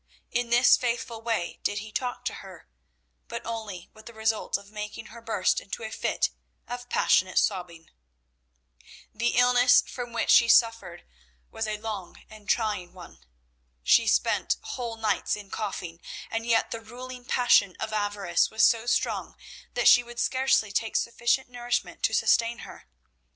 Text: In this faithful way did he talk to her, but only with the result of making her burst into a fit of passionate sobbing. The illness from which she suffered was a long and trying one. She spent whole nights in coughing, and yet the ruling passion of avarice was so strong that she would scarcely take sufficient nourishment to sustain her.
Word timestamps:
In 0.31 0.49
this 0.49 0.77
faithful 0.77 1.21
way 1.21 1.59
did 1.61 1.77
he 1.77 1.91
talk 1.91 2.25
to 2.25 2.33
her, 2.41 2.67
but 3.27 3.45
only 3.45 3.91
with 3.93 4.07
the 4.07 4.15
result 4.15 4.57
of 4.57 4.71
making 4.71 5.13
her 5.13 5.21
burst 5.21 5.59
into 5.61 5.83
a 5.83 5.91
fit 5.91 6.31
of 6.67 6.89
passionate 6.89 7.37
sobbing. 7.37 7.91
The 9.13 9.35
illness 9.37 9.83
from 9.85 10.11
which 10.11 10.31
she 10.31 10.47
suffered 10.47 11.03
was 11.51 11.67
a 11.67 11.77
long 11.77 12.23
and 12.31 12.49
trying 12.49 12.93
one. 12.93 13.19
She 13.83 14.07
spent 14.07 14.57
whole 14.61 14.95
nights 14.97 15.35
in 15.35 15.51
coughing, 15.51 16.01
and 16.31 16.47
yet 16.47 16.71
the 16.71 16.81
ruling 16.81 17.23
passion 17.23 17.75
of 17.79 17.93
avarice 17.93 18.49
was 18.49 18.65
so 18.65 18.87
strong 18.87 19.35
that 19.75 19.87
she 19.87 20.01
would 20.01 20.17
scarcely 20.19 20.71
take 20.71 20.95
sufficient 20.95 21.47
nourishment 21.47 22.01
to 22.05 22.13
sustain 22.15 22.59
her. 22.65 22.87